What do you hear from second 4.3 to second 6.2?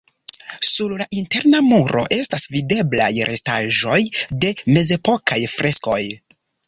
de mezepokaj freskoj.